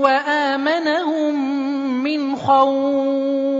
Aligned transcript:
وآمنهم 0.00 1.34
من 2.02 2.36
خوف 2.36 3.51